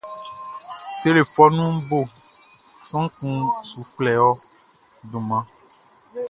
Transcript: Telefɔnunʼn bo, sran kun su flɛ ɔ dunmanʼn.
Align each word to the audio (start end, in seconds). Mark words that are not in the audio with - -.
Telefɔnunʼn 1.01 1.77
bo, 1.87 1.99
sran 2.87 3.07
kun 3.15 3.35
su 3.67 3.79
flɛ 3.93 4.13
ɔ 4.27 4.31
dunmanʼn. 5.09 5.45